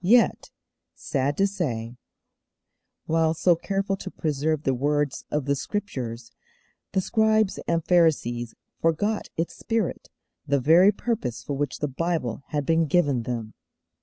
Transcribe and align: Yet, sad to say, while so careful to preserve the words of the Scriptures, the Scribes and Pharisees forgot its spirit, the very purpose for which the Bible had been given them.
Yet, 0.03 0.49
sad 0.95 1.37
to 1.37 1.45
say, 1.45 1.95
while 3.05 3.35
so 3.35 3.55
careful 3.55 3.95
to 3.97 4.09
preserve 4.09 4.63
the 4.63 4.73
words 4.73 5.25
of 5.29 5.45
the 5.45 5.55
Scriptures, 5.55 6.31
the 6.93 7.01
Scribes 7.01 7.59
and 7.67 7.85
Pharisees 7.85 8.55
forgot 8.79 9.27
its 9.37 9.55
spirit, 9.55 10.09
the 10.47 10.59
very 10.59 10.91
purpose 10.91 11.43
for 11.43 11.53
which 11.53 11.77
the 11.81 11.87
Bible 11.87 12.41
had 12.47 12.65
been 12.65 12.87
given 12.87 13.21
them. 13.21 13.53